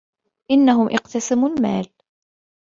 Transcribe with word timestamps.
إنهم 0.51 0.89
إقتسموا 0.93 1.47
المال. 1.49 1.89